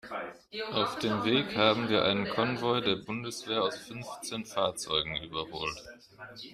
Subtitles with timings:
[0.71, 5.77] Auf dem Weg haben wir einen Konvoi der Bundeswehr aus fünfzehn Fahrzeugen überholt.